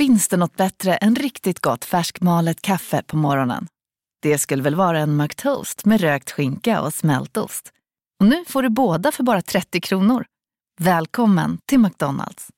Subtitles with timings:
[0.00, 3.66] Finns det något bättre än riktigt gott färskmalet kaffe på morgonen?
[4.22, 7.72] Det skulle väl vara en McToast med rökt skinka och smältost.
[8.20, 10.24] Och nu får du båda för bara 30 kronor.
[10.80, 12.48] Välkommen till McDonalds.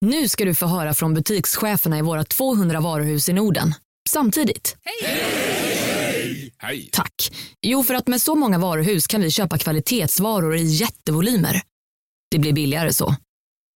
[0.00, 3.74] Nu ska du få höra från butikscheferna i våra 200 varuhus i Norden.
[4.08, 4.76] Samtidigt.
[4.82, 6.52] Hej!
[6.58, 6.88] Hej!
[6.92, 7.32] Tack.
[7.62, 11.62] Jo, för att med så många varuhus kan vi köpa kvalitetsvaror i jättevolymer.
[12.30, 13.14] Det blir billigare så.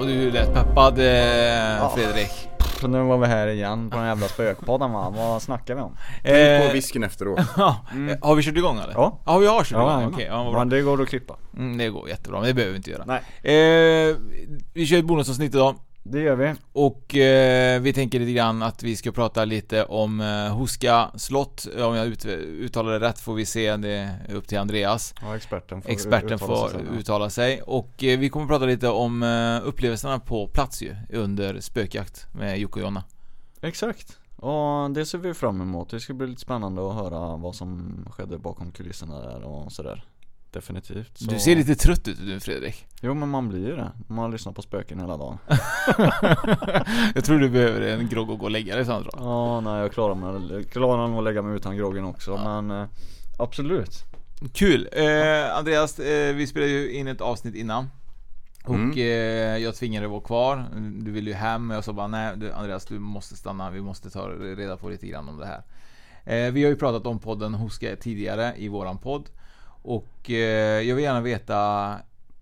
[0.00, 2.48] Och du lät peppad eh, Fredrik.
[2.80, 5.96] Så nu var vi här igen på den jävla spökpodden va, vad snackar vi om?
[6.24, 7.38] Tänk på whiskyn efteråt.
[7.56, 7.76] Ja,
[8.22, 8.92] har vi kört igång eller?
[8.92, 9.18] Ja.
[9.26, 10.58] Ja vi har kört igång, Ja, okej, ja, vad bra.
[10.58, 13.04] men det går att klippa Mm, det går jättebra, men det behöver vi inte göra
[13.06, 13.20] Nej.
[14.10, 14.16] eh,
[14.74, 15.74] Vi kör ett bonusavsnitt idag
[16.10, 16.54] Det gör vi.
[16.72, 21.66] Och eh, vi tänker lite grann att vi ska prata lite om eh, Huska slott.
[21.78, 25.14] Om jag ut, uttalar det rätt får vi se, det är upp till Andreas.
[25.20, 26.98] Ja experten får Experten uttala får sig sen, ja.
[27.00, 27.62] uttala sig.
[27.62, 32.58] Och eh, vi kommer prata lite om eh, upplevelserna på plats ju Under spökjakt med
[32.58, 33.04] Jocke och Jonna.
[33.60, 34.18] Exakt.
[34.36, 37.98] Och det ser vi fram emot, det ska bli lite spännande att höra vad som
[38.10, 40.04] skedde bakom kulisserna där och sådär
[40.50, 41.30] Definitivt så...
[41.30, 42.86] Du ser lite trött ut nu Fredrik.
[43.00, 45.38] Jo men man blir ju det, man lyssnar på spöken hela dagen.
[47.14, 49.06] Jag tror du behöver en grogg och gå och lägga dig jag.
[49.16, 52.70] Ja nej jag klarar mig, jag klarar nog att lägga mig utan groggen också men
[52.70, 52.86] eh,
[53.38, 54.04] Absolut.
[54.52, 54.88] Kul!
[54.92, 57.90] Eh, Andreas, eh, vi spelade ju in ett avsnitt innan.
[58.64, 58.90] Och Mm.
[58.98, 59.04] eh,
[59.64, 60.64] jag tvingade dig vara kvar.
[61.04, 61.70] Du ville ju hem.
[61.70, 63.70] Och jag sa bara nej du, Andreas du måste stanna.
[63.70, 65.62] Vi måste ta reda på lite grann om det här.
[66.24, 69.28] Eh, Vi har ju pratat om podden Hoska tidigare i våran podd
[69.86, 71.56] och eh, jag vill gärna veta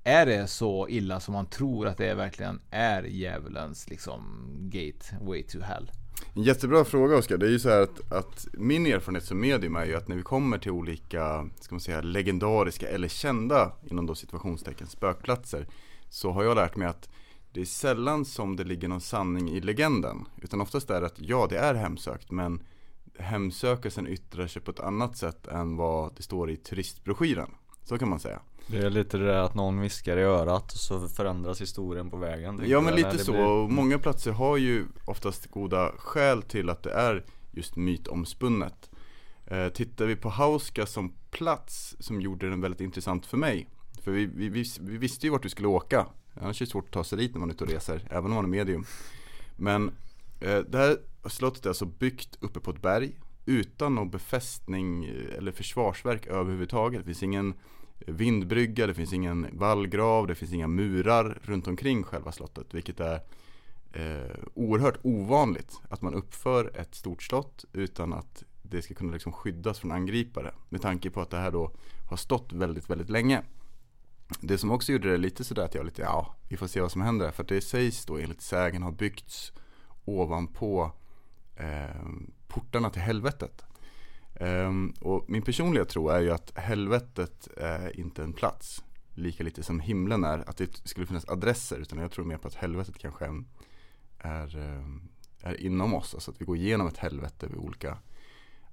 [0.05, 4.22] Är det så illa som man tror att det verkligen är djävulens liksom
[4.60, 5.91] gateway to hell?
[6.34, 7.37] En jättebra fråga Oskar.
[7.37, 10.16] Det är ju så här att, att min erfarenhet som medium är ju att när
[10.16, 15.66] vi kommer till olika, ska man säga, legendariska eller kända inom då situationstecken spökplatser
[16.09, 17.09] så har jag lärt mig att
[17.53, 20.26] det är sällan som det ligger någon sanning i legenden.
[20.43, 22.62] Utan oftast är det att ja, det är hemsökt men
[23.19, 27.50] hemsökelsen yttrar sig på ett annat sätt än vad det står i turistbroschyren.
[27.84, 28.41] Så kan man säga.
[28.66, 32.16] Det är lite det där att någon viskar i örat och så förändras historien på
[32.16, 36.82] vägen Ja men lite så, blir- många platser har ju oftast goda skäl till att
[36.82, 38.91] det är just mytomspunnet.
[39.46, 43.69] Eh, tittar vi på Hauska som plats som gjorde den väldigt intressant för mig.
[44.02, 46.06] För vi, vi, vi, vi visste ju vart vi skulle åka.
[46.34, 48.25] Annars är det svårt att ta sig dit när man är ute och reser, även
[48.25, 48.84] om man är medium.
[49.56, 49.88] Men
[50.41, 50.96] eh, det här
[51.32, 55.04] slottet är alltså byggt uppe på ett berg utan någon befästning
[55.36, 57.00] eller försvarsverk överhuvudtaget.
[57.00, 57.54] Det finns ingen
[58.06, 62.74] vindbrygga, det finns ingen vallgrav, det finns inga murar runt omkring själva slottet.
[62.74, 63.20] Vilket är
[63.92, 69.32] eh, oerhört ovanligt att man uppför ett stort slott utan att det ska kunna liksom
[69.32, 70.54] skyddas från angripare.
[70.68, 71.70] Med tanke på att det här då
[72.08, 73.42] har stått väldigt, väldigt länge.
[74.40, 76.92] Det som också gjorde det lite sådär att jag lite, ja, vi får se vad
[76.92, 77.30] som händer.
[77.30, 79.52] För att det sägs då enligt sägen ha byggts
[80.04, 80.92] ovanpå
[81.56, 83.65] Ehm, portarna till helvetet.
[84.34, 88.84] Ehm, och min personliga tro är ju att helvetet är inte en plats.
[89.15, 90.48] Lika lite som himlen är.
[90.50, 91.76] Att det skulle finnas adresser.
[91.76, 93.44] Utan jag tror mer på att helvetet kanske är,
[94.19, 95.09] är, ehm,
[95.41, 96.14] är inom oss.
[96.14, 97.99] Alltså att vi går igenom ett helvete vid olika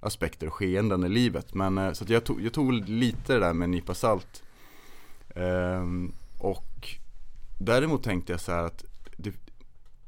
[0.00, 1.54] aspekter och skeenden i livet.
[1.54, 4.42] Men eh, så att jag, tog, jag tog lite det där med en nypa salt.
[5.34, 6.88] Ehm, och
[7.58, 8.84] däremot tänkte jag så här att
[9.16, 9.34] det,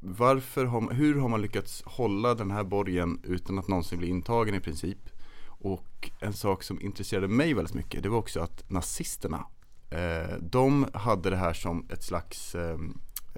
[0.07, 4.55] varför har, hur har man lyckats hålla den här borgen utan att någonsin bli intagen
[4.55, 4.99] i princip?
[5.47, 9.47] Och en sak som intresserade mig väldigt mycket det var också att nazisterna
[9.91, 12.79] eh, De hade det här som ett slags eh,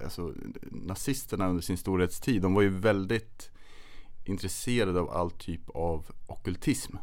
[0.04, 0.32] Alltså
[0.70, 3.50] nazisterna under sin storhetstid De var ju väldigt
[4.24, 6.96] intresserade av all typ av ockultism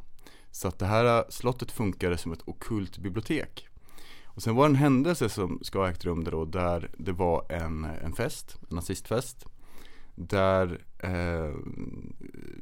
[0.51, 3.67] Så att det här slottet funkade som ett ockult bibliotek.
[4.25, 7.11] Och sen var det en händelse som ska ha ägt rum där då, där det
[7.11, 9.45] var en, en fest, en nazistfest.
[10.15, 11.55] Där eh,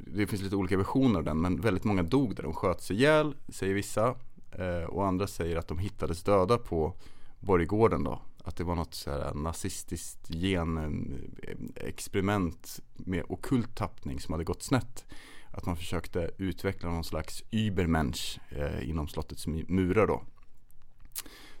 [0.06, 3.34] det finns lite olika versioner av den men väldigt många dog där de sköts ihjäl
[3.48, 4.14] säger vissa.
[4.52, 6.94] Eh, och andra säger att de hittades döda på
[7.40, 8.20] Borggården då.
[8.44, 14.62] Att det var något så här nazistiskt genexperiment eh, med okult tappning som hade gått
[14.62, 15.04] snett.
[15.50, 20.22] Att man försökte utveckla någon slags Übermensch eh, inom slottets murar då.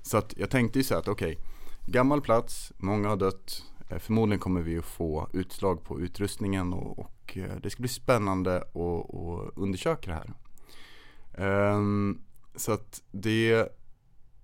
[0.02, 1.44] Så att jag tänkte ju så här att okej, okay,
[1.86, 3.64] gammal plats, många har dött.
[3.88, 7.88] Eh, förmodligen kommer vi att få utslag på utrustningen och, och eh, det ska bli
[7.88, 10.32] spännande att undersöka det här.
[11.74, 12.22] Um,
[12.56, 13.68] så att det,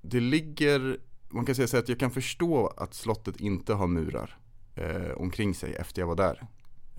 [0.03, 0.99] det ligger,
[1.29, 4.39] man kan säga så att jag kan förstå att slottet inte har murar
[4.75, 6.47] eh, omkring sig efter jag var där.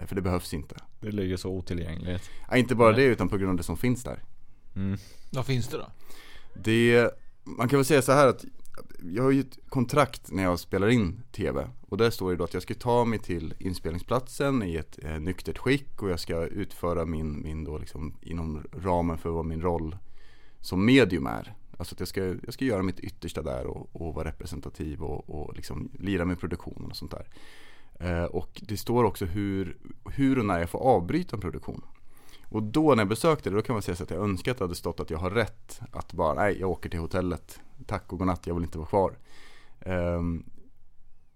[0.07, 0.75] För det behövs inte.
[0.99, 2.29] Det ligger så otillgängligt.
[2.49, 2.99] Ja, inte bara Nej.
[2.99, 4.23] det utan på grund av det som finns där.
[4.75, 4.97] Mm.
[5.31, 5.91] Vad finns det då?
[6.55, 7.09] Det,
[7.43, 8.45] man kan väl säga så här att
[9.03, 12.43] jag har ju ett kontrakt när jag spelar in TV och där står det då
[12.43, 16.45] att jag ska ta mig till inspelningsplatsen i ett eh, nyktert skick och jag ska
[16.45, 19.97] utföra min, min då liksom inom ramen för vad min roll
[20.61, 21.55] som medium är.
[21.77, 25.29] Alltså att jag ska, jag ska göra mitt yttersta där och, och vara representativ och,
[25.29, 27.27] och liksom lira med produktionen och sånt där.
[27.99, 31.81] Eh, och det står också hur, hur och när jag får avbryta en produktion.
[32.49, 34.57] Och då när jag besökte det, då kan man säga så att jag önskar att
[34.57, 38.13] det hade stått att jag har rätt att bara, nej jag åker till hotellet, tack
[38.13, 39.17] och godnatt, jag vill inte vara kvar.
[39.79, 40.21] Eh,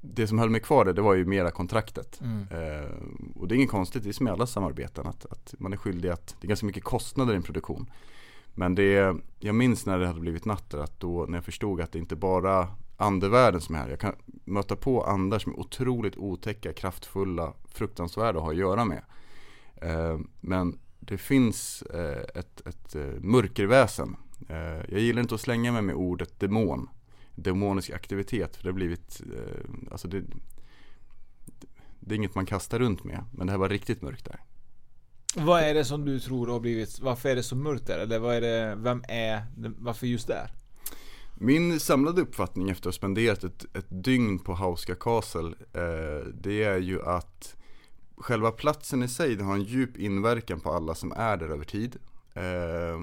[0.02, 2.22] det som höll mig kvar där, det var ju mera kontraktet.
[2.22, 2.42] Mm.
[2.42, 2.90] Eh,
[3.36, 5.78] och det är inget konstigt, det är som i alla samarbeten, att, att man är
[5.78, 7.90] skyldig att, det är ganska mycket kostnader i en produktion.
[8.54, 11.92] Men det, jag minns när det hade blivit natt att då när jag förstod att
[11.92, 12.68] det inte bara
[12.98, 13.90] andevärlden som är här.
[13.90, 18.86] Jag kan möta på andar som är otroligt otäcka, kraftfulla, fruktansvärda att ha att göra
[18.86, 19.04] med.
[19.76, 24.16] Eh, men det finns eh, ett, ett eh, mörkerväsen.
[24.90, 26.90] Jag gillar inte att slänga mig med ordet demon.
[27.36, 29.22] Demonisk aktivitet, för det har blivit,
[29.92, 30.24] alltså det,
[32.00, 33.24] det är inget man kastar runt med.
[33.32, 34.40] Men det här var riktigt mörkt där.
[35.36, 38.00] Vad är det som du tror har blivit, varför är det så mörkt där?
[38.00, 40.52] Eller vad är det, vem är, varför just där?
[41.36, 46.64] Min samlade uppfattning efter att ha spenderat ett, ett dygn på Hauska Castle eh, Det
[46.64, 47.56] är ju att
[48.24, 51.98] Själva platsen i sig har en djup inverkan på alla som är där över tid
[52.34, 53.00] eh,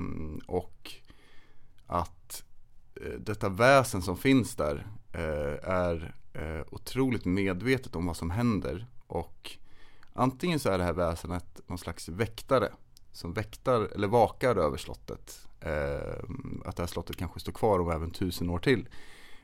[0.46, 0.92] Och
[1.86, 2.44] att
[2.94, 8.86] eh, detta väsen som finns där eh, är eh, otroligt medvetet om vad som händer
[9.06, 9.56] och
[10.12, 12.68] Antingen så är det här väsenet någon slags väktare
[13.12, 15.48] som väktar eller vakar över slottet.
[15.60, 16.24] Eh,
[16.64, 18.88] att det här slottet kanske står kvar om även tusen år till.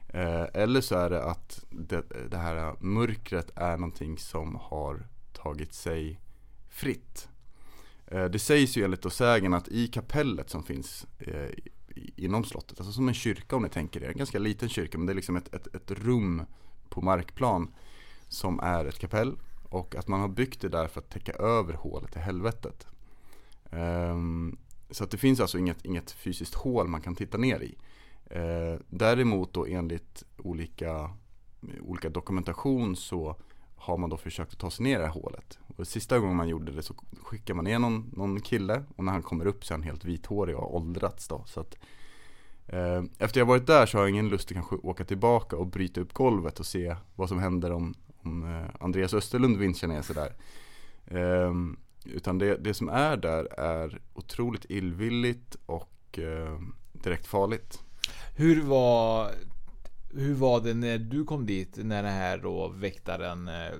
[0.08, 5.06] Eh, eller så är det att det, det, här mörkret är någonting som har
[5.42, 6.20] tagit sig
[6.68, 7.28] fritt.
[8.06, 11.50] Eh, det sägs ju enligt sägen att i kapellet som finns eh,
[12.16, 15.06] inom slottet, alltså som en kyrka om ni tänker er, en ganska liten kyrka men
[15.06, 16.42] det är liksom ett, ett, ett rum
[16.88, 17.74] på markplan
[18.28, 19.36] som är ett kapell
[19.68, 22.86] och att man har byggt det där för att täcka över hålet i helvetet.
[23.70, 24.58] Ehm,
[24.90, 27.74] så att det finns alltså inget, inget fysiskt hål man kan titta ner i.
[28.30, 31.10] Eh, däremot då enligt olika,
[31.80, 33.36] olika dokumentation så
[33.76, 35.58] har man då försökt att ta sig ner i det här hålet.
[35.76, 39.12] Och sista gången man gjorde det så skickar man ner någon, någon kille och när
[39.12, 41.44] han kommer upp så är han helt vithårig och har åldrats då.
[41.46, 41.78] Så att,
[42.66, 45.66] eh, efter jag varit där så har jag ingen lust att kanske åka tillbaka och
[45.66, 50.02] bryta upp golvet och se vad som händer om, om eh, Andreas Österlund vinschar ner
[50.02, 50.32] sig där.
[51.06, 51.52] Eh,
[52.04, 56.60] utan det, det som är där är otroligt illvilligt och eh,
[56.92, 57.82] direkt farligt.
[58.36, 59.30] Hur var,
[60.10, 63.72] hur var det när du kom dit, när den här då väktaren, eh,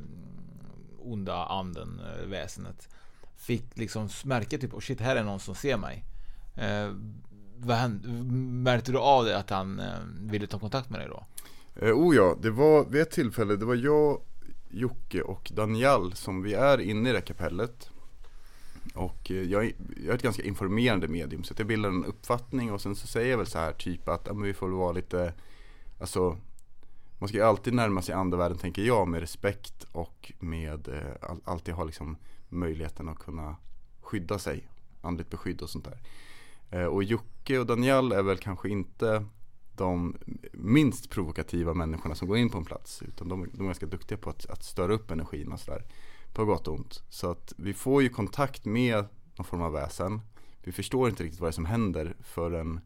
[0.99, 2.89] onda anden, eh, väsenet,
[3.37, 6.05] fick liksom märke typ, oh shit, här är någon som ser mig.
[6.55, 6.93] Eh,
[7.59, 8.09] vad hände,
[8.43, 11.27] märkte du av det att han eh, ville ta kontakt med dig då?
[11.87, 14.21] Eh, oh ja, det var vid ett tillfälle, det var jag,
[14.71, 17.91] Jocke och Daniel som vi är inne i det här kapellet.
[18.95, 19.65] Och eh, jag,
[19.97, 23.31] jag är ett ganska informerande medium så jag bildar en uppfattning och sen så säger
[23.31, 25.33] jag väl så här typ att ja, vi får vara lite
[25.99, 26.37] Alltså
[27.19, 31.75] Man ska ju alltid närma sig andevärlden tänker jag med respekt och med eh, alltid
[31.75, 32.17] ha liksom
[32.49, 33.57] möjligheten att kunna
[34.01, 34.69] skydda sig
[35.01, 35.99] Andligt beskydd och sånt där
[36.71, 39.25] eh, Och Jocke och Daniel är väl kanske inte
[39.77, 40.17] de
[40.53, 44.19] minst provokativa människorna som går in på en plats utan de, de är ganska duktiga
[44.19, 45.85] på att, att störa upp energin och sådär
[46.33, 47.03] på gott och ont.
[47.09, 49.05] Så att vi får ju kontakt med
[49.37, 50.21] någon form av väsen.
[50.63, 52.81] Vi förstår inte riktigt vad det är som händer förrän eh,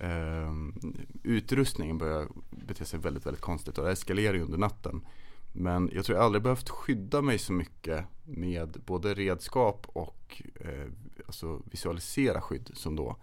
[0.00, 0.74] Ehm,
[1.22, 5.06] utrustningen börjar bete sig väldigt, väldigt konstigt och det eskalerar ju under natten.
[5.52, 10.90] Men jag tror jag aldrig behövt skydda mig så mycket med både redskap och eh,
[11.26, 13.16] alltså visualisera skydd som då.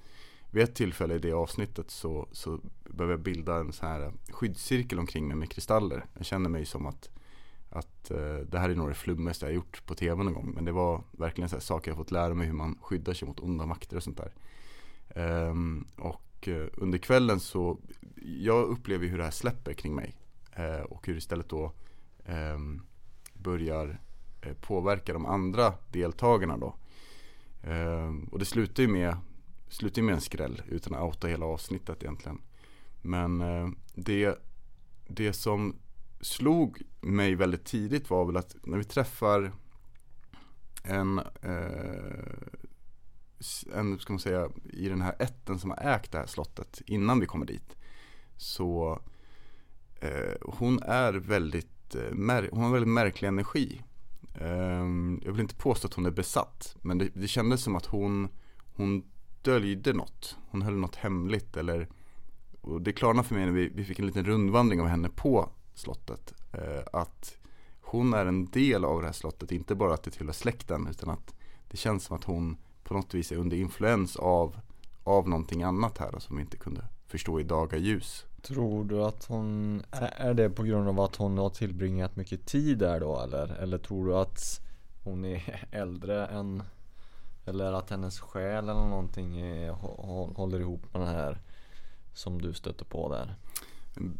[0.51, 2.60] Vid ett tillfälle i det avsnittet så, så
[2.90, 6.06] behöver jag bilda en sån här skyddscirkel omkring mig med kristaller.
[6.13, 7.10] Jag känner mig som att
[7.74, 10.51] att eh, det här är nog det flummigaste jag gjort på tv någon gång.
[10.56, 13.28] Men det var verkligen så här saker jag fått lära mig hur man skyddar sig
[13.28, 14.34] mot onda makter och sånt där.
[15.10, 15.56] Eh,
[15.98, 17.80] och Eh, under kvällen så,
[18.22, 20.16] jag upplever hur det här släpper kring mig.
[20.56, 21.74] Eh, och hur det istället då
[22.26, 22.82] ehm,
[23.34, 24.00] börjar
[24.42, 26.76] eh, påverka de andra deltagarna då.
[27.64, 29.18] Ehm, och det slutar ju med,
[29.68, 32.42] slutar ju med en skräll utan att outa hela avsnittet egentligen.
[33.02, 33.44] Men
[33.94, 34.36] det,
[35.08, 35.76] det som
[36.22, 39.52] slog mig väldigt tidigt var väl att när vi träffar
[40.84, 42.24] en, eh,
[43.76, 47.20] en ska man säga, i den här ätten som har ägt det här slottet innan
[47.20, 47.76] vi kommer dit.
[48.38, 49.00] Så
[50.02, 53.82] eh, hon är väldigt, eh, mär, hon har väldigt märklig energi.
[54.36, 54.86] Eh,
[55.22, 58.30] jag vill inte påstå att hon är besatt, men det, det kändes som att hon,
[58.76, 59.04] hon
[59.42, 60.38] döljde något.
[60.50, 61.88] Hon höll något hemligt eller
[62.62, 65.50] och det klarnade för mig när vi, vi fick en liten rundvandring av henne på
[65.74, 66.34] slottet.
[66.52, 67.38] Eh, att
[67.82, 71.10] hon är en del av det här slottet, inte bara att det tillhör släkten utan
[71.10, 71.36] att
[71.68, 72.58] det känns som att hon
[72.92, 74.60] på något vis är under influens av,
[75.04, 78.26] av någonting annat här som vi inte kunde förstå i dagarljus.
[78.42, 82.78] Tror du att hon, är det på grund av att hon har tillbringat mycket tid
[82.78, 83.48] där då eller?
[83.48, 84.62] Eller tror du att
[85.04, 86.64] hon är äldre än
[87.46, 89.72] Eller att hennes själ eller någonting är,
[90.36, 91.42] håller ihop med den här
[92.14, 93.36] Som du stötte på där?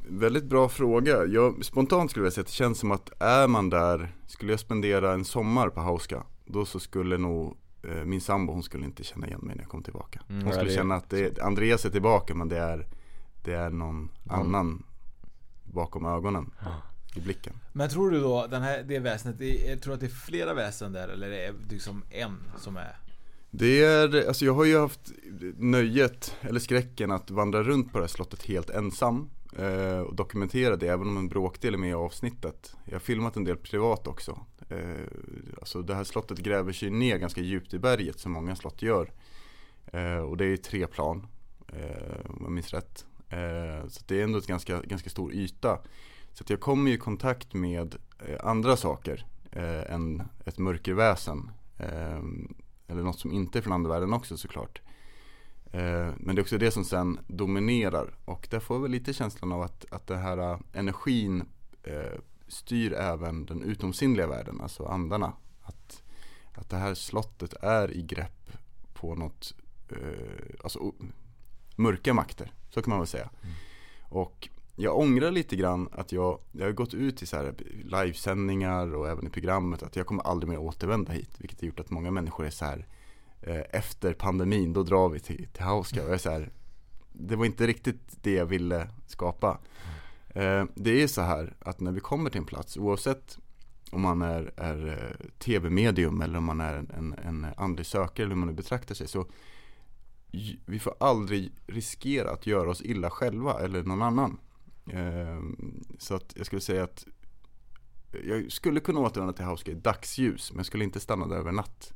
[0.10, 1.26] Väldigt bra fråga.
[1.26, 4.60] Jag, spontant skulle jag säga att det känns som att är man där, skulle jag
[4.60, 7.58] spendera en sommar på Hauska, då så skulle nog
[8.06, 10.22] min sambo, hon skulle inte känna igen mig när jag kom tillbaka.
[10.30, 12.88] Mm, hon skulle det- känna att det, Andreas är tillbaka men det är,
[13.44, 14.84] det är någon annan
[15.64, 16.52] bakom ögonen,
[17.16, 17.54] i blicken.
[17.74, 20.54] Men tror du då, den här, det väsendet, det är, tror att det är flera
[20.54, 22.98] väsen där eller är det liksom en som är?
[23.54, 25.12] Det är, alltså jag har ju haft
[25.58, 30.76] nöjet, eller skräcken att vandra runt på det här slottet helt ensam eh, och dokumentera
[30.76, 32.76] det även om en bråkdel är med i avsnittet.
[32.86, 34.46] Jag har filmat en del privat också.
[34.72, 35.08] Eh,
[35.60, 39.12] alltså det här slottet gräver sig ner ganska djupt i berget som många slott gör.
[39.86, 41.28] Eh, och det är tre plan,
[41.68, 43.06] eh, om jag minns rätt.
[43.30, 45.80] Eh, så det är ändå en ganska, ganska stor yta.
[46.34, 51.50] Så att jag kommer i kontakt med eh, andra saker eh, än ett mörkerväsen.
[51.78, 52.22] Eh,
[52.88, 54.82] eller något som inte är från andevärlden också såklart.
[55.74, 58.16] Men det är också det som sen dominerar.
[58.26, 61.44] Och där får jag lite känslan av att, att den här energin
[62.52, 65.34] styr även den utomsinnliga världen, alltså andarna.
[65.62, 66.04] Att,
[66.54, 68.52] att det här slottet är i grepp
[68.94, 69.54] på något,
[69.90, 70.94] eh, alltså
[71.76, 73.30] mörka makter, så kan man väl säga.
[74.04, 77.54] Och jag ångrar lite grann att jag, jag har gått ut i så här
[77.84, 81.32] livesändningar och även i programmet att jag kommer aldrig mer återvända hit.
[81.38, 82.86] Vilket har gjort att många människor är så här
[83.42, 86.02] eh, efter pandemin, då drar vi till, till Hauska.
[86.02, 86.52] Och jag är så här,
[87.14, 89.50] det var inte riktigt det jag ville skapa.
[89.50, 90.01] Eh,
[90.36, 93.38] Eh, det är så här att när vi kommer till en plats, oavsett
[93.92, 98.36] om man är, är eh, tv-medium eller om man är en, en, andlig sökare eller
[98.36, 99.26] hur man nu betraktar sig så
[100.66, 104.40] vi får aldrig riskera att göra oss illa själva eller någon annan.
[104.94, 107.06] Ehm, så att jag skulle säga att
[108.26, 111.52] jag skulle kunna återvända till Hauska i dagsljus men jag skulle inte stanna där över
[111.52, 111.94] natt.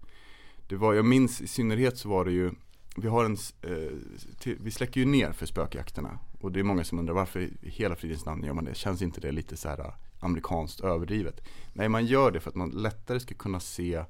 [0.68, 2.52] Det var, jag minns i synnerhet så var det ju
[2.96, 3.98] vi, har en, eh,
[4.40, 7.54] till, vi släcker ju ner för spökjakterna och det är många som undrar varför i
[7.62, 8.76] hela fridens namn gör man det?
[8.76, 11.42] Känns inte det lite så här eh, amerikanskt överdrivet?
[11.74, 14.04] Nej, man gör det för att man lättare ska kunna se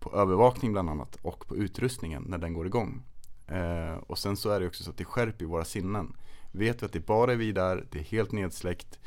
[0.00, 3.02] på övervakning bland annat och på utrustningen när den går igång.
[3.46, 6.16] Eh, och sen så är det också så att det skärper våra sinnen.
[6.52, 8.98] Vet vi att det bara är vi där, det är helt nedsläckt,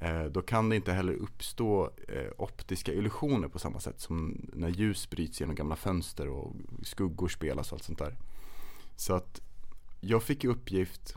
[0.00, 4.68] eh, då kan det inte heller uppstå eh, optiska illusioner på samma sätt som när
[4.68, 8.16] ljus bryts genom gamla fönster och skuggor spelas och allt sånt där.
[8.98, 9.40] Så att
[10.00, 11.16] jag fick i uppgift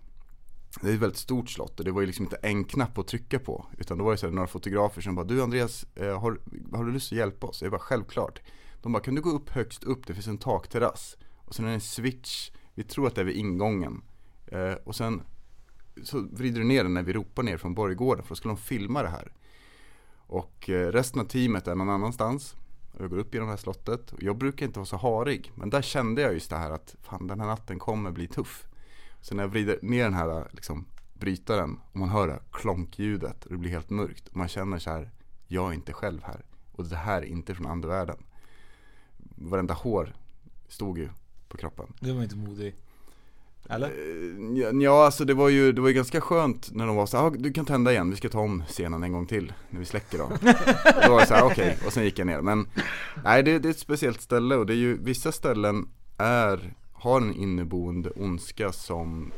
[0.82, 3.08] det är ett väldigt stort slott och det var ju liksom inte en knapp att
[3.08, 3.66] trycka på.
[3.78, 6.40] Utan då var det så här, några fotografer som bara, du Andreas, eh, har,
[6.74, 7.62] har du lust att hjälpa oss?
[7.62, 8.42] Jag bara, självklart.
[8.82, 10.08] De bara, kan du gå upp högst upp?
[10.08, 11.18] Det finns en takterrass.
[11.36, 14.02] Och sen är det en switch, vi tror att det är vid ingången.
[14.48, 15.22] Eh, och sen
[16.04, 18.58] så vrider du ner den när vi ropar ner från Borggården, för då skulle de
[18.58, 19.34] filma det här.
[20.16, 22.56] Och eh, resten av teamet är någon annanstans.
[23.02, 24.12] Och jag går upp genom det här slottet.
[24.12, 26.96] Och jag brukar inte vara så harig, men där kände jag just det här att
[27.02, 28.68] fan den här natten kommer bli tuff.
[29.22, 33.46] Så när jag vrider ner den här liksom, brytaren och man hör det här klonkljudet
[33.46, 35.12] och det blir helt mörkt och man känner så här,
[35.48, 38.24] jag är inte själv här och det här är inte från andevärlden.
[39.18, 40.16] Varenda hår
[40.68, 41.10] stod ju
[41.48, 41.94] på kroppen.
[42.00, 42.76] Det var inte modig.
[43.70, 43.88] Eller?
[43.88, 47.18] Eh, Ja, alltså det var ju, det var ju ganska skönt när de var så
[47.18, 49.80] här, ah, du kan tända igen, vi ska ta om scenen en gång till när
[49.80, 50.28] vi släcker då.
[51.06, 52.42] då var jag så här, okej, och sen gick jag ner.
[52.42, 52.68] Men
[53.24, 55.88] nej, det, det är ett speciellt ställe och det är ju, vissa ställen
[56.18, 59.32] är, har en inneboende ondska som,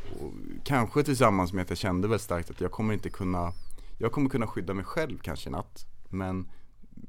[0.64, 3.52] kanske tillsammans med att jag kände väldigt starkt att jag kommer inte kunna,
[3.98, 5.86] jag kommer kunna skydda mig själv kanske i natt.
[6.08, 6.48] Men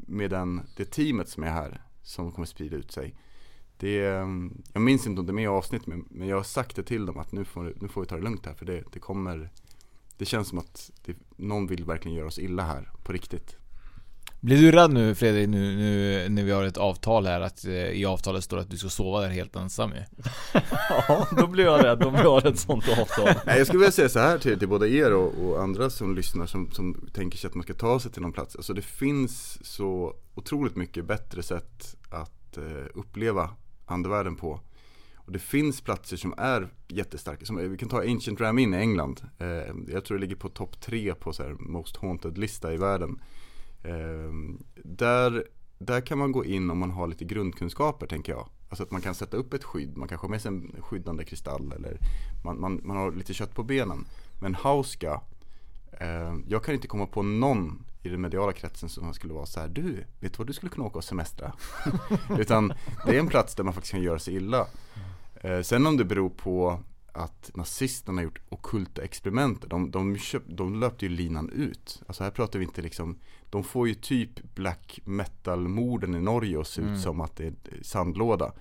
[0.07, 3.15] med den, det teamet som är här, som kommer sprida ut sig.
[3.77, 6.43] Det, ehm, jag minns inte om det är med i avsnitt men, men jag har
[6.43, 8.65] sagt det till dem att nu får, nu får vi ta det lugnt här för
[8.65, 9.49] det, det kommer
[10.17, 13.57] Det känns som att det, någon vill verkligen göra oss illa här, på riktigt.
[14.45, 17.73] Blir du rädd nu Fredrik, nu, nu när vi har ett avtal här att eh,
[17.73, 20.29] i avtalet står att du ska sova där helt ensam ju?
[21.07, 23.33] Ja, då blir jag rädd om vi har ett sånt avtal.
[23.45, 26.15] Nej, jag skulle vilja säga så här till, till både er och, och andra som
[26.15, 28.55] lyssnar som, som tänker sig att man ska ta sig till någon plats.
[28.55, 33.49] Alltså det finns så otroligt mycket bättre sätt att eh, uppleva
[33.85, 34.59] andevärlden på.
[35.15, 37.45] Och det finns platser som är jättestarka.
[37.45, 39.21] Som, vi kan ta Ancient Ram In i England.
[39.37, 39.47] Eh,
[39.87, 43.21] jag tror det ligger på topp tre på så här Most Haunted-lista i världen.
[43.83, 45.45] Eh, där,
[45.77, 48.49] där kan man gå in om man har lite grundkunskaper tänker jag.
[48.69, 51.25] Alltså att man kan sätta upp ett skydd, man kanske har med sig en skyddande
[51.25, 51.97] kristall eller
[52.43, 54.05] man, man, man har lite kött på benen.
[54.41, 55.21] Men Hauska,
[56.47, 59.67] jag kan inte komma på någon i den mediala kretsen som skulle vara så här,
[59.67, 61.53] du, vet du vad du skulle kunna åka och semestra?
[62.39, 62.73] Utan
[63.05, 64.67] det är en plats där man faktiskt kan göra sig illa.
[65.41, 66.79] Eh, sen om det beror på
[67.11, 69.69] att nazisterna gjort okulta experiment.
[69.69, 72.01] De, de, köp, de löpte ju linan ut.
[72.07, 76.67] Alltså här pratar vi inte liksom De får ju typ black metal-morden i Norge och
[76.67, 76.99] se ut Mm.
[76.99, 78.53] som att det är sandlåda.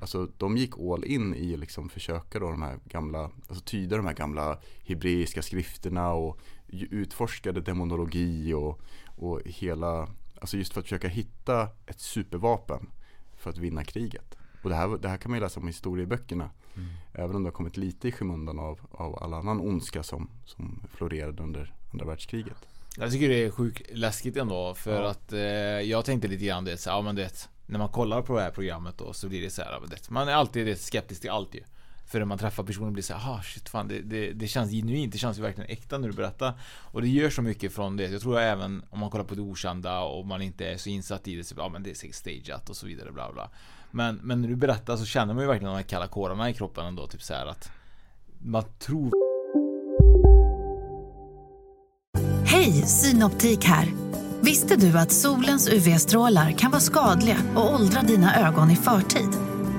[0.00, 3.96] Alltså de gick all in i att liksom försöka då de här gamla, alltså tyda
[3.96, 6.40] de här gamla hebreiska skrifterna och
[6.72, 8.80] utforskade demonologi och,
[9.16, 10.08] och hela,
[10.40, 12.90] alltså just för att försöka hitta ett supervapen
[13.36, 14.34] för att vinna kriget.
[14.62, 16.50] Och det här, det här kan man ju läsa om i historieböckerna.
[17.12, 20.82] Även om det har kommit lite i skymundan av, av all annan ondska som, som
[20.94, 22.56] florerade under andra världskriget.
[22.96, 25.10] Jag tycker det är sjukt läskigt ändå för Ja.
[25.10, 28.36] att eh, jag tänkte lite grann det så, ja men det när man kollar på
[28.36, 31.54] det här programmet då så blir det så här, man är alltid skeptisk till allt
[31.54, 31.62] ju
[32.08, 35.12] förrän man träffar personen blir så här, ah shit fan det, det, det känns genuint,
[35.12, 36.52] det känns ju verkligen äkta när du berättar.
[36.82, 38.06] Och det gör så mycket från det.
[38.06, 41.28] Jag tror även om man kollar på det okända och man inte är så insatt
[41.28, 43.50] i det så, ja men det är säkert stageat och så vidare bla bla.
[43.90, 46.54] Men, men när du berättar så känner man ju verkligen de här kalla kårarna i
[46.54, 47.70] kroppen ändå, typ så här att
[48.38, 49.12] man tror
[52.44, 53.88] Hej, Synoptik här.
[54.40, 59.47] Visste du att solens UV-strålar kan vara skadliga och åldra dina ögon i förtid?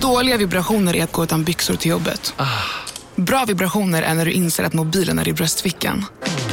[0.00, 2.34] Dåliga vibrationer är att gå utan byxor till jobbet.
[3.16, 6.04] Bra vibrationer är när du inser att mobilen är i bröstfickan.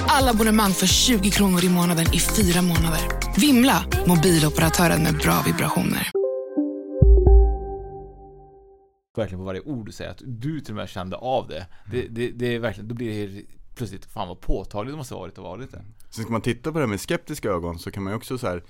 [0.08, 3.00] Alla abonnemang för 20 kronor i månaden i fyra månader.
[3.38, 3.86] Vimla!
[4.08, 6.12] Mobiloperatören med bra vibrationer.
[9.18, 11.68] verkligen på varje ord du säger att du till och med kände av det.
[11.92, 13.44] Det, det, det är verkligen, då blir det
[13.76, 15.86] plötsligt, fan vad påtagligt det måste ha varit och varit det.
[16.10, 18.38] Sen ska man titta på det här med skeptiska ögon så kan man ju också
[18.38, 18.64] så här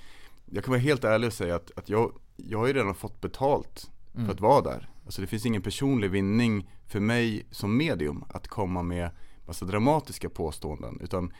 [0.45, 3.21] Jag kan vara helt ärlig och säga att, att jag, jag har ju redan fått
[3.21, 3.89] betalt
[4.25, 4.89] för att vara där.
[5.05, 9.09] Alltså det finns ingen personlig vinning för mig som medium att komma med
[9.45, 10.99] massa dramatiska påståenden.
[11.01, 11.33] Utan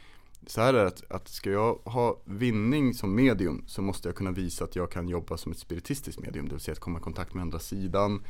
[0.48, 4.16] så här är det att, att ska jag ha vinning som medium så måste jag
[4.16, 6.48] kunna visa att jag kan jobba som ett spiritistiskt medium.
[6.48, 8.24] Det vill säga att komma i kontakt med andra sidan.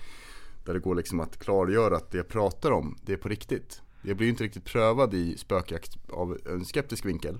[0.66, 3.82] Där det går liksom att klargöra att det jag pratar om, det är på riktigt.
[4.02, 7.40] Jag blir inte riktigt prövad i spökjakt av en skeptisk vinkel.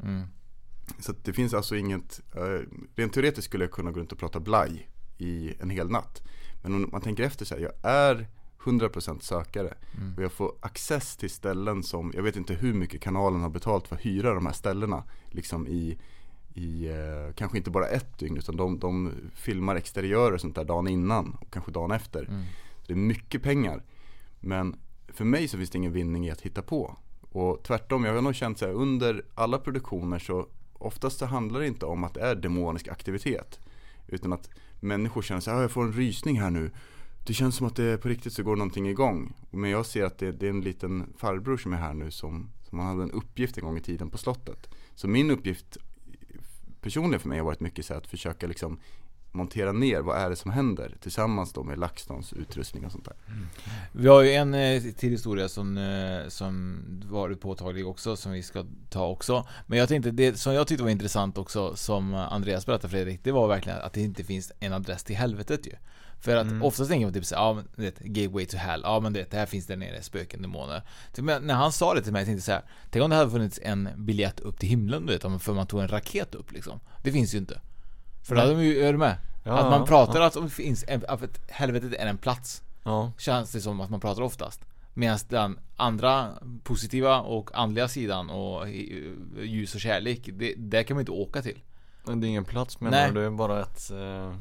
[1.00, 2.62] Så att det finns alltså inget, eh,
[2.96, 6.22] rent teoretiskt skulle jag kunna gå runt och prata blaj i en hel natt.
[6.62, 8.28] Men om man tänker efter så här, jag är
[8.64, 9.74] 100% sökare
[10.18, 13.88] och jag får access till ställen som, jag vet inte hur mycket kanalen har betalt
[13.88, 15.04] för att hyra de här ställena.
[15.30, 15.98] Liksom i,
[16.54, 20.64] i eh, kanske inte bara ett dygn utan de, de filmar exteriörer och sånt där
[20.64, 22.26] dagen innan och kanske dagen efter.
[22.82, 23.84] Så det är mycket pengar.
[24.40, 24.76] Men
[25.08, 26.98] för mig så finns det ingen vinning i att hitta på.
[27.32, 31.60] Och tvärtom, jag har nog känt så här under alla produktioner så oftast så handlar
[31.60, 33.60] det inte om att det är demonisk aktivitet.
[34.08, 36.72] Utan att människor känner så här, ah, jag får en rysning här nu.
[37.26, 39.34] Det känns som att det är på riktigt så går någonting igång.
[39.52, 42.50] Men jag ser att det, det är en liten farbror som är här nu som,
[42.70, 44.70] som hade en uppgift en gång i tiden på slottet.
[44.96, 45.78] Så min uppgift
[46.82, 48.80] personligen för mig har varit mycket så här att försöka liksom
[49.38, 53.16] montera ner vad är det som händer tillsammans då med LaxTons utrustning och sånt där.
[53.92, 56.78] Vi har ju en eh, till historia som, eh, som
[57.10, 59.48] varit påtaglig också, som vi ska ta också.
[59.68, 63.32] Men jag tänkte, det som jag tyckte var intressant också, som Andreas berättade Fredrik, det
[63.32, 65.74] var verkligen att det inte finns en adress till helvetet ju.
[66.20, 69.14] För att oftast tänker man typ såhär, ja men det, gateway to hell, ja men
[69.14, 70.82] det, det här finns där nere, spöken, demoner.
[71.14, 73.16] Typ, men när han sa det till mig, jag tänkte så här, tänk om det
[73.16, 76.36] hade funnits en biljett upp till himlen du vet, om- för man tog en raket
[76.36, 76.80] upp liksom.
[77.04, 77.62] Det finns ju inte.
[78.24, 79.16] För då hade de ju, är du med?
[79.48, 80.28] Ja, att man pratar ja.
[80.28, 84.00] att det finns en, att helvetet är en plats Ja, Känns det som att man
[84.00, 86.30] pratar oftast Medan den andra
[86.64, 88.70] positiva och andliga sidan och
[89.42, 91.60] ljus och kärlek det, Där kan man inte åka till
[92.04, 93.12] men det är ingen plats menar Nej.
[93.14, 93.20] du?
[93.20, 94.36] Det är bara ett eh,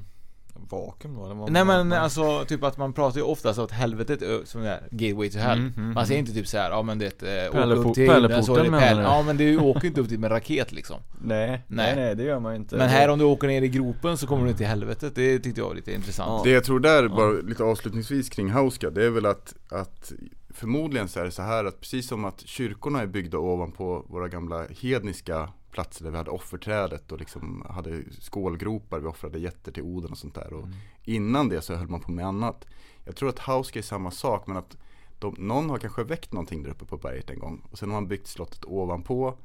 [0.71, 1.25] vakuum då?
[1.25, 4.41] Eller vad Nej men vad- alltså typ att man pratar ju oftast att helvetet är
[4.45, 6.29] som det är gateway to hell Mm, mm, Man säger mm.
[6.29, 8.71] inte typ såhär, ja men det är åka Pärlepo- upp till himlen så är det
[8.71, 8.99] pärl?
[8.99, 11.61] Ja men du åker inte upp dit med raket liksom Nej, Nej.
[11.69, 14.17] nej, nej det gör man ju inte Men här om du åker ner i gropen
[14.19, 16.41] så kommer du till helvetet, det tyckte jag var lite intressant Ja.
[16.45, 20.13] Det jag tror där, bara lite avslutningsvis kring Hauska, det är väl att, att
[20.57, 24.29] förmodligen så är det så här att precis som att kyrkorna är byggda ovanpå våra
[24.29, 29.83] gamla hedniska platser där vi hade offerträdet och liksom hade skålgropar, vi offrade getter till
[29.83, 30.53] Oden och sånt där.
[30.53, 30.69] Och
[31.05, 32.67] innan det så höll man på med annat.
[33.05, 34.77] Jag tror att Hauska är samma sak men att
[35.19, 37.97] de, någon har kanske väckt någonting där uppe på berget en gång och sen har
[37.97, 39.39] man byggt slottet ovanpå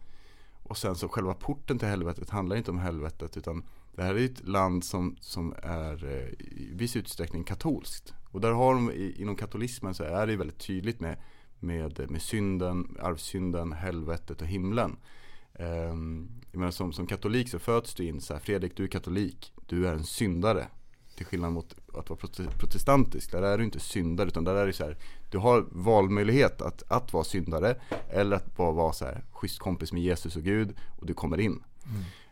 [0.64, 3.64] och sen så själva porten till helvetet handlar inte om helvetet utan
[3.96, 8.14] det här är ett land som, som är eh, i viss utsträckning katolskt.
[8.32, 11.18] Och där har de, inom katolismen så är det väldigt tydligt med,
[11.60, 14.98] med, med synden, arvsynden, helvetet och himlen.
[15.60, 18.88] Um, jag menar, som, som katolik så föds du in så här, Fredrik du är
[18.88, 20.68] katolik, du är en syndare.
[21.16, 24.68] Till skillnad mot att vara prote- protestantisk, där är du inte syndare utan där är
[24.68, 24.98] det så här,
[25.32, 27.76] du har valmöjlighet att, att vara syndare
[28.10, 31.40] eller att bara vara så här, schysst kompis med Jesus och Gud och du kommer
[31.40, 31.64] in.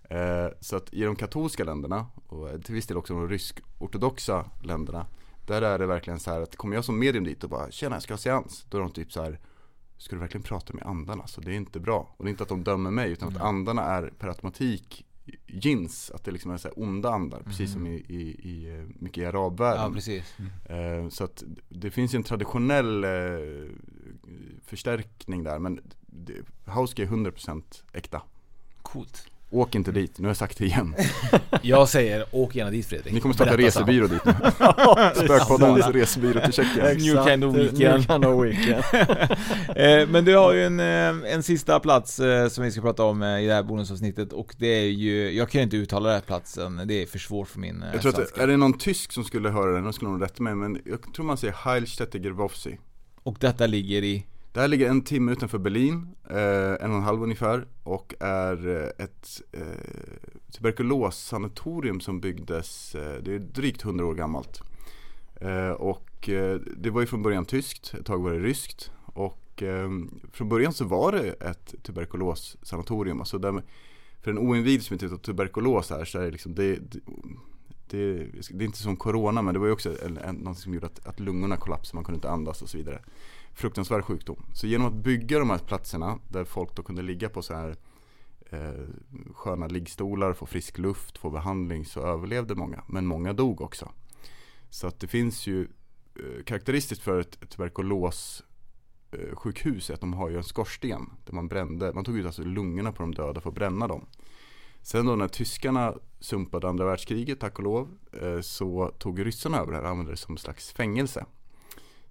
[0.09, 5.05] Eh, så att i de katolska länderna och till viss del också de rysk-ortodoxa länderna
[5.49, 7.95] Där är det verkligen så här att kommer jag som medium dit och bara Tjena
[7.95, 9.39] jag ska ha seans Då är de typ så här
[9.97, 11.27] Ska du verkligen prata med andarna?
[11.27, 12.15] Så det är inte bra.
[12.17, 15.05] Och det är inte att de dömer mig utan att andarna är per automatik
[15.47, 18.85] Jins, att det liksom är så här onda andar Precis som i, i, i eh,
[18.99, 19.83] mycket i arabvärlden.
[19.83, 20.37] Ja precis.
[20.65, 23.09] Eh, Så att det finns ju en traditionell eh,
[24.65, 25.79] förstärkning där men
[26.65, 28.21] Hauska är 100% äkta.
[28.81, 30.95] Coolt Åk inte dit, nu har jag sagt det igen.
[31.61, 33.13] Jag säger, åk gärna dit Fredrik.
[33.13, 34.33] Ni kommer starta resebyrå dit nu.
[35.15, 36.97] Spökpoddens resebyrå till Tjeckien.
[36.97, 37.79] New kind of weekend.
[37.79, 38.83] New kind of weekend.
[39.75, 43.03] Eh, Men du har ju en, eh, en sista plats eh, som vi ska prata
[43.03, 46.21] om i det här bonusavsnittet och det är ju, jag kan inte uttala den här
[46.25, 48.43] platsen, det är för svårt för min Jag tror att, svenska.
[48.43, 51.13] är det någon tysk som skulle höra den, då skulle de rätta mig Men jag
[51.13, 52.77] tror man säger Heilstätte Gerwowsi
[53.23, 54.25] Och detta ligger i,
[54.59, 58.67] det här ligger en timme utanför Berlin, eh, en och en halv ungefär Och är
[58.67, 59.61] eh, ett eh,
[60.51, 64.61] tuberkulossanatorium som byggdes, eh, det är drygt 100 år gammalt.
[65.41, 68.91] Eh, Och eh, det var ju från början tyskt, ett tag var det ryskt.
[69.05, 69.89] Och eh,
[70.31, 73.63] från början så var det ett tuberkulossanatorium Alltså där,
[74.21, 76.99] för en oinvigd som inte vet vad tuberkulos är så är det liksom det, det
[77.91, 78.15] det,
[78.51, 80.85] det är inte som corona men det var ju också en, en, något som gjorde
[80.85, 83.01] att, att lungorna kollapsade, man kunde inte andas och så vidare.
[83.53, 84.45] Fruktansvärd sjukdom.
[84.53, 87.75] Så genom att bygga de här platserna där folk då kunde ligga på så här
[88.49, 88.85] eh,
[89.33, 92.83] sköna liggstolar, få frisk luft, få behandling så överlevde många.
[92.87, 93.91] Men många dog också.
[94.69, 95.67] Så att det finns ju
[96.15, 98.43] eh, karaktäristiskt för ett tuberkulos
[99.11, 102.25] eh, sjukhus är att de har ju en skorsten där man brände, man tog ut
[102.25, 104.05] alltså lungorna på de döda för att bränna dem.
[104.81, 109.71] Sen då när tyskarna sumpade andra världskriget, tack och lov, eh, så tog ryssarna över
[109.71, 111.25] det här och använde det som en slags fängelse.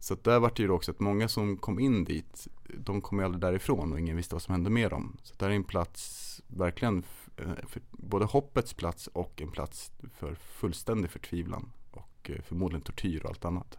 [0.01, 3.19] Så att där var det ju också att många som kom in dit, de kom
[3.19, 5.17] ju aldrig därifrån och ingen visste vad som hände med dem.
[5.23, 7.03] Så där är en plats, verkligen,
[7.37, 11.73] eh, för både hoppets plats och en plats för fullständig förtvivlan.
[11.91, 13.79] Och eh, förmodligen tortyr och allt annat.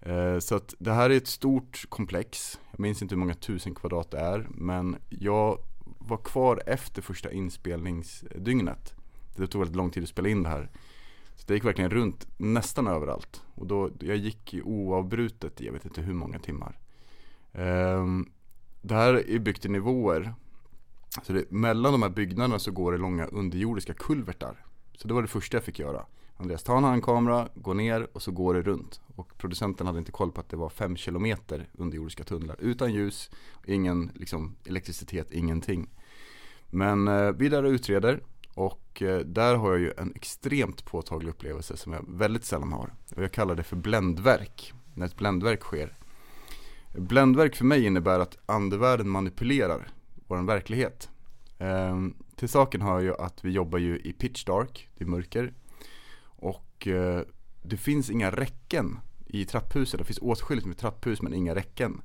[0.00, 2.60] Eh, så att det här är ett stort komplex.
[2.70, 4.46] Jag minns inte hur många tusen kvadrat det är.
[4.50, 5.58] Men jag
[5.98, 8.94] var kvar efter första inspelningsdygnet.
[9.36, 10.70] Det tog väldigt lång tid att spela in det här.
[11.38, 13.42] Så det gick verkligen runt nästan överallt.
[13.54, 16.78] Och då, jag gick oavbrutet i jag vet inte hur många timmar.
[17.52, 18.32] Um,
[18.82, 20.34] det här är byggt i nivåer.
[21.22, 24.66] Så det, mellan de här byggnaderna så går det långa underjordiska kulvertar.
[24.96, 26.06] Så det var det första jag fick göra.
[26.36, 29.00] Andreas, ta en handkamera, gå ner och så går det runt.
[29.16, 32.56] Och producenten hade inte koll på att det var fem kilometer underjordiska tunnlar.
[32.58, 33.30] Utan ljus,
[33.66, 35.90] ingen liksom, elektricitet, ingenting.
[36.70, 38.20] Men eh, vi är där och utreder.
[38.58, 42.94] Och eh, där har jag ju en extremt påtaglig upplevelse som jag väldigt sällan har.
[43.16, 44.72] Och jag kallar det för bländverk.
[44.94, 45.96] När ett bländverk sker.
[46.94, 49.88] Bländverk för mig innebär att andevärlden manipulerar
[50.26, 51.10] vår verklighet.
[51.58, 55.52] Ehm, till saken hör ju att vi jobbar ju i pitch dark, det är mörker.
[56.22, 57.22] Och eh,
[57.62, 59.98] det finns inga räcken i trapphuset.
[59.98, 62.02] Det finns åtskilligt med trapphus men inga räcken.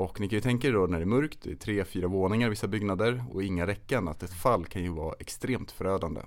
[0.00, 2.08] Och ni kan ju tänka er då när det är mörkt, det är tre, fyra
[2.08, 6.20] våningar i vissa byggnader och inga räcken, att ett fall kan ju vara extremt förödande.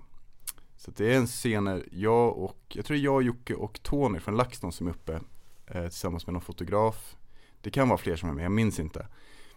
[0.77, 4.38] Så det är en scen när jag och, jag tror jag, Jocke och Tony från
[4.38, 5.19] LaxTon som är uppe
[5.67, 7.15] eh, tillsammans med någon fotograf.
[7.62, 9.07] Det kan vara fler som är med, jag minns inte.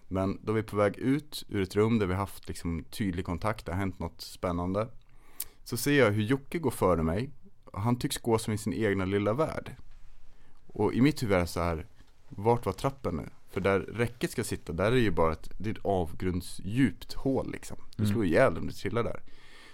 [0.09, 3.25] Men då är vi på väg ut ur ett rum där vi haft liksom tydlig
[3.25, 4.89] kontakt, det har hänt något spännande.
[5.65, 7.31] Så ser jag hur Jocke går före mig.
[7.73, 9.77] Han tycks gå som i sin egna lilla värld.
[10.67, 11.87] Och i mitt huvud är det så här,
[12.29, 13.29] vart var trappen nu?
[13.57, 17.13] För där räcket ska sitta, där är det ju bara ett, det är ett avgrundsdjupt
[17.15, 17.77] hål liksom.
[17.97, 18.13] Du Mm.
[18.15, 19.23] slår ihjäl om du trillar där.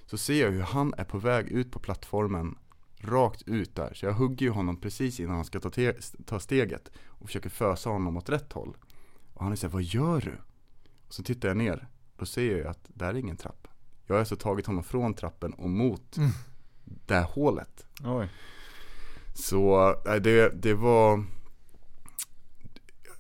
[0.07, 2.59] Så ser jag hur han är på väg ut på plattformen,
[2.99, 3.95] rakt ut där.
[3.95, 5.71] Så jag hugger ju honom precis innan han ska ta,
[6.27, 8.77] ta steget och försöker fösa honom åt rätt håll.
[9.35, 10.33] Och han är såhär, vad gör du?
[11.09, 13.69] Och så tittar jag ner, då ser jag ju att där är ingen trapp.
[14.07, 16.31] Jag har alltså tagit honom från trappen och mot Mm.
[16.85, 17.87] det här hålet.
[18.05, 18.29] Oj.
[19.35, 21.25] Så det, det var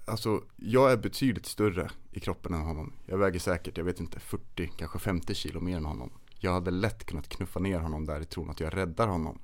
[0.05, 4.21] Alltså jag är betydligt större i kroppen än honom Jag väger säkert, jag vet inte,
[4.21, 8.21] 40, kanske 50 kilo mer än honom Jag hade lätt kunnat knuffa ner honom där
[8.21, 9.39] i tron att jag räddar honom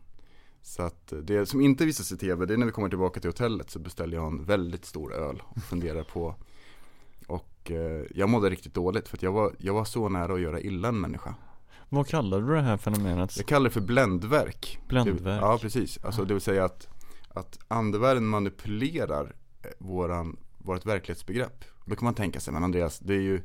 [0.62, 3.28] Så att det som inte visas i tv, det är när vi kommer tillbaka till
[3.30, 6.34] hotellet så beställer jag en väldigt stor öl och funderar på
[7.26, 10.40] Och eh, jag mådde riktigt dåligt för att jag var, jag var så nära att
[10.40, 11.34] göra illa en människa
[11.88, 13.36] Vad kallar du det här fenomenet?
[13.36, 14.78] jag kallar det för bländverk.
[14.88, 15.42] Bländverk.
[15.42, 15.98] Ja, precis.
[16.04, 16.88] Alltså det vill säga att,
[17.28, 20.36] att andevärlden manipulerar eh, våran,
[20.68, 21.64] vårt verklighetsbegrepp.
[21.84, 23.42] Då kan man tänka sig, men Andreas, det är ju,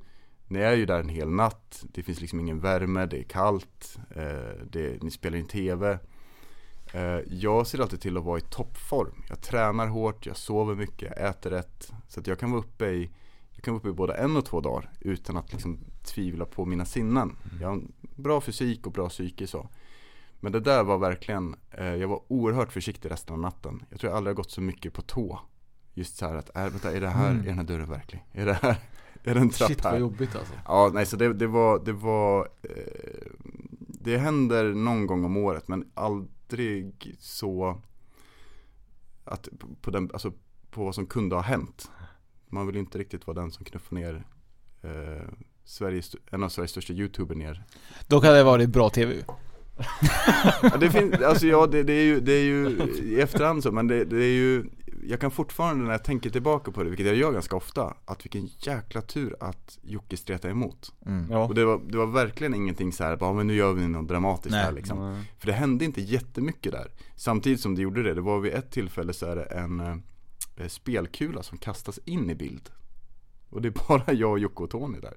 [0.48, 4.00] ni är ju där en hel natt, det finns liksom ingen värme, det är kallt,
[4.16, 6.00] eh, det, ni spelar in tv.
[6.94, 9.24] Eh, jag ser alltid till att vara i toppform.
[9.30, 11.92] Jag tränar hårt, jag sover mycket, jag äter rätt.
[12.08, 13.10] Så att jag kan vara uppe i
[13.52, 16.66] jag kan vara uppe i både en och två dagar utan att liksom tvivla på
[16.66, 17.36] mina sinnen.
[17.62, 19.70] Jag har en bra fysik och bra psyke så.
[20.40, 23.84] Men det där var verkligen, eh, jag var oerhört försiktig resten av natten.
[23.90, 25.40] Jag tror jag aldrig har gått så mycket på tå.
[25.94, 27.42] Just så här att, är, vänta, är det här, Mm.
[27.42, 28.24] är den här dörren verklig?
[28.32, 28.76] Är det här,
[29.24, 29.92] är det en trapp Shit här?
[29.92, 30.54] vad jobbigt alltså.
[30.66, 33.32] Ja, nej så det, det var, det var eh,
[33.78, 37.82] Det händer någon gång om året men aldrig så
[39.24, 39.50] Att
[39.82, 40.32] på den, alltså
[40.72, 41.92] på vad som kunde ha hänt
[42.48, 44.24] Man vill inte riktigt vara den som knuffar ner
[44.82, 45.28] eh,
[45.66, 47.64] Sveriges, en av Sveriges största youtuber ner
[48.08, 49.24] Dock hade det varit bra TV
[50.62, 52.70] ja, det finns, alltså ja det, det är ju, det är ju
[53.04, 54.66] i efterhand så men det, det är ju
[55.08, 58.26] Jag kan fortfarande när jag tänker tillbaka på det, vilket jag gör ganska ofta Att
[58.26, 61.32] vilken jäkla tur att Jocke stretade emot mm.
[61.32, 61.46] Ja.
[61.46, 64.08] Och det var, det var verkligen ingenting så här, bara men nu gör vi något
[64.08, 64.63] dramatiskt Nej.
[64.63, 65.24] här liksom Nej.
[65.39, 68.72] För det hände inte jättemycket där Samtidigt som det gjorde det, det var vid ett
[68.72, 72.70] tillfälle så är det en eh, spelkula som kastas in i bild
[73.50, 75.13] Och det är bara jag, Jocke och Tony där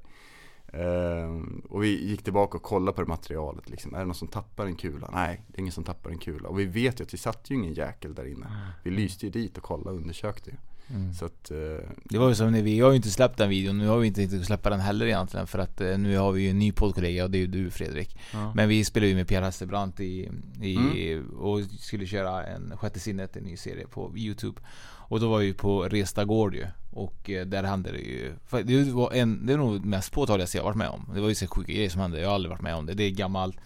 [1.69, 3.95] Och vi gick tillbaka och kollade på det materialet liksom.
[3.95, 5.11] Är det någon som tappar en kula?
[5.13, 7.51] Nej, det är ingen som tappar en kula Och vi vet ju att vi satt
[7.51, 8.47] ju ingen jäkel där inne
[8.83, 10.57] Vi lyste ju dit och kollade och undersökte ju
[10.91, 11.15] Mm.
[11.15, 13.49] Så att, eh, Det var ju som när vi, jag har ju inte släppt den
[13.49, 16.33] videon, nu har vi inte tänkt släppa den heller egentligen för att eh, nu har
[16.33, 18.53] vi ju en ny poddkollega och det är ju du Fredrik Ja.
[18.55, 20.31] Men vi spelade ju med Pierre Hesterbrandt i,
[20.63, 20.77] i
[21.13, 21.31] Mm.
[21.39, 24.61] och skulle köra en Sjätte sinnet, en ny serie på Youtube
[25.09, 28.33] Och då var vi på Resta Gård ju och eh, där hände det ju
[28.65, 31.29] Det var en, det är nog det mest påtagligaste jag varit med om Det var
[31.29, 33.11] ju så sjuka grejer som hände, jag har aldrig varit med om det Det är
[33.11, 33.57] gammalt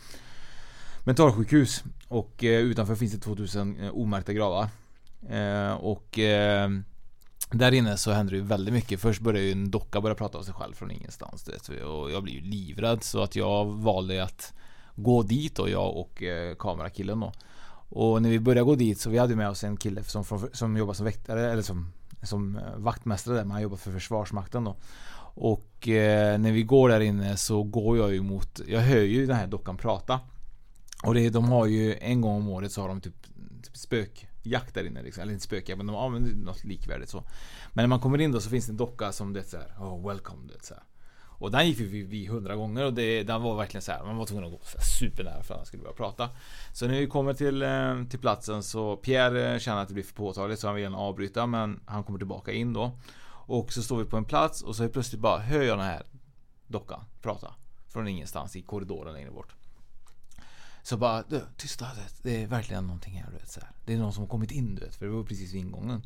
[1.04, 4.68] mentalsjukhus Och eh, utanför finns det 2000 eh, omärkta gravar
[5.80, 6.18] Och
[7.50, 9.00] där inne så hände det ju väldigt mycket.
[9.00, 11.44] Först började ju en docka börja prata av sig själv från ingenstans.
[11.44, 11.84] Du.
[11.84, 14.52] Och jag blir ju livrädd så att jag valde att
[14.94, 16.22] gå dit och jag och
[16.58, 17.32] kamerakillen då.
[17.90, 20.76] Och när vi började gå dit så vi hade med oss en kille som, som
[20.76, 24.76] jobbar som väktare eller som, som eh, vaktmästare där, men han jobbar för Försvarsmakten då.
[25.34, 29.26] Och eh, när vi går där inne så går jag ju mot, jag hör ju
[29.26, 30.20] den här dockan prata.
[31.02, 33.22] Och det, de har ju en gång om året så har de typ,
[33.62, 35.22] typ spökjakt där inne liksom.
[35.22, 37.24] Eller inte spökjakt men de använder något likvärdigt så.
[37.72, 39.74] Men när man kommer in då så finns det en docka som det är såhär,
[39.80, 40.82] oh welcome du vet så här.
[41.40, 44.04] Och den gick vi vid hundra gånger och det, den var verkligen så här.
[44.04, 44.60] Man var tvungen att gå
[44.98, 46.28] supernära för att han skulle börja prata.
[46.72, 50.04] Så när vi kommer till, eh, till platsen så Pierre eh, känner att det blir
[50.04, 52.98] för påtagligt så han vill gärna avbryta men han kommer tillbaka in då.
[53.26, 55.86] Och så står vi på en plats och så helt plötsligt bara hör jag den
[55.86, 56.02] här
[56.66, 57.54] dockan prata.
[57.88, 59.54] Från ingenstans i korridoren längre bort.
[60.82, 61.86] Så bara, du, tysta,
[62.22, 63.70] det är verkligen någonting här du vet så här.
[63.84, 66.02] Det är någon som har kommit in du vet, för det var precis vid ingången.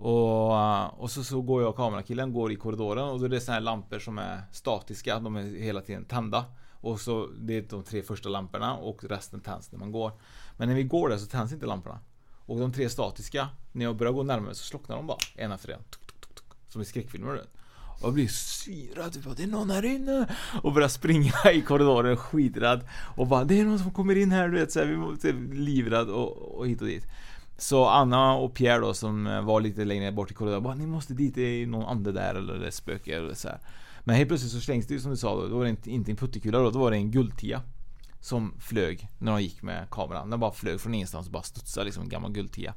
[0.00, 3.28] Och, eh, och så, så går jag och kamerakillen går i korridoren och då är
[3.28, 6.44] det såna här lampor som är statiska, de är hela tiden tända.
[6.80, 10.12] Och så det är de tre första lamporna och resten tänds när man går.
[10.56, 11.98] Men när vi går där så tänds inte lamporna.
[12.46, 15.68] Och de tre statiska, när jag börjar gå närmare så slocknar de bara en efter
[15.72, 15.82] en.
[15.90, 17.50] Tuk, tuk, tuk, som i skräckfilmer du vet.
[18.00, 20.36] Och jag blir syrad, typ, det är någon här inne!
[20.62, 22.80] Och börjar springa i korridoren skiträdd
[23.16, 25.32] Och bara, det är någon som kommer in här du vet, så här, vi måste
[25.52, 27.06] livrädd och, och hit och dit
[27.60, 30.86] så Anna och Pierre då som eh, var lite längre bort i korridoren bara, ni
[30.86, 33.58] måste dit, det är någon ande där eller det är spöke eller så här.
[34.00, 36.10] Men helt plötsligt så slängs det ju som du sa då, då var det inte,
[36.12, 37.62] en puttekula då, då var det en guldtia
[38.20, 41.84] Som flög när de gick med kameran, den bara flög från ingenstans och bara studsade
[41.84, 42.74] liksom en gammal guldtia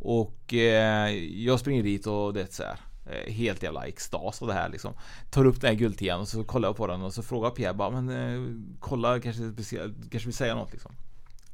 [0.00, 1.10] Och eh,
[1.44, 2.76] jag springer dit och det är så här.
[3.06, 4.94] Eh, helt jävla extas av det här liksom
[5.30, 7.74] Tar upp den här guldtian och så kollar jag på den och så frågar Pierre
[7.74, 10.92] bara men eh, kolla kanske speciellt, kanske vill säga något liksom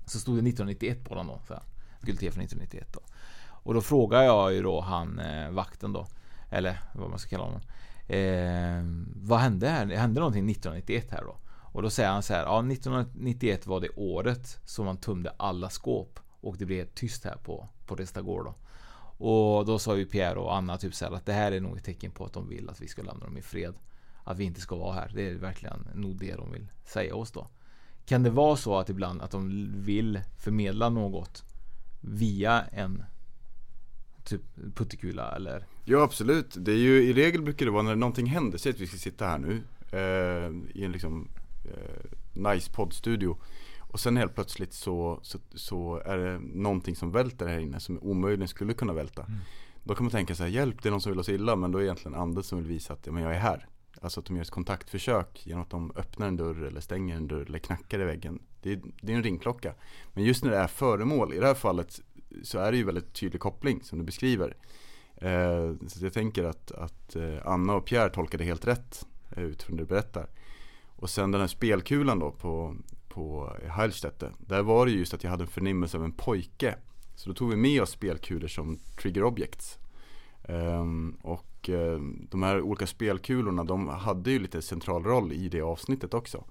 [0.07, 1.63] Så stod det 1991 på den då så här.
[2.01, 3.01] Guldtia från 1991 då
[3.49, 6.07] Och då frågar jag ju då han eh, vakten då
[6.51, 7.61] Eller vad man ska kalla honom
[8.09, 8.83] eh,
[9.15, 9.87] Vad hände här?
[9.87, 11.37] Hände någonting 1991 här då?
[11.77, 15.71] Och då säger han så här, ja 1991 var det året som man tömde alla
[15.71, 18.55] skåp och det blev tyst här på, på Restagård då.
[19.27, 21.77] Och då sa ju Pierre och Anna typ så här att det här är nog
[21.77, 23.75] ett tecken på att de vill att vi ska lämna dem i fred.
[24.25, 25.13] Att vi inte ska vara här.
[25.15, 27.49] Det är verkligen nog det de vill säga oss då.
[28.07, 31.45] Kan det vara så att ibland att de vill förmedla något
[32.07, 33.05] via en
[34.25, 34.43] typ
[34.75, 35.67] puttekula eller?
[35.85, 38.81] Ja absolut, det är ju i regel brukar det vara när någonting händer, säg att
[38.81, 41.29] vi ska sitta här nu eh, i en liksom
[41.65, 43.37] eh, nice poddstudio
[43.79, 47.99] och sen helt plötsligt så, så, så, är det någonting som välter här inne som
[48.03, 49.23] omöjligen skulle kunna välta.
[49.23, 49.39] Mm.
[49.85, 51.73] Då kan man tänka så här, hjälp det är någon som vill oss illa men
[51.73, 53.69] då är det egentligen anden som vill visa att ja, men jag är här.
[54.01, 57.29] Alltså att de gör ett kontaktförsök genom att de öppnar en dörr eller stänger en
[57.29, 58.43] dörr eller knackar i väggen.
[58.63, 59.75] Det är, det är en ringklocka.
[60.15, 62.01] Men just när det är föremål, i det här fallet
[62.43, 64.57] så är det ju väldigt tydlig koppling som du beskriver.
[65.17, 69.77] Eh, så jag tänker att, att eh, Anna och Pierre tolkade helt rätt eh, utifrån
[69.77, 70.29] det du berättar.
[70.97, 72.77] Och sen den här spelkulan då på,
[73.09, 74.33] på Heilstätte.
[74.39, 76.77] Där var det just att jag hade en förnimmelse av en pojke.
[77.15, 79.79] Så då tog vi med oss spelkulor som trigger objects.
[80.43, 80.85] Eh,
[81.23, 86.15] och um, de här olika spelkulorna de hade ju lite central roll i det avsnittet
[86.15, 86.45] också.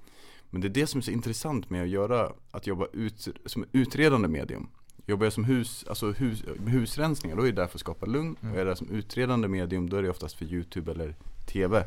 [0.50, 3.66] Men det är det som är så intressant med att göra, att jobba ut, som
[3.72, 4.70] utredande medium.
[5.08, 8.36] Jobbar jag som hus, alltså hus, husrensningar, då är det där för att skapa lugn.
[8.42, 8.54] Mm.
[8.54, 11.86] Och är det som utredande medium, då är det oftast för YouTube eller TV.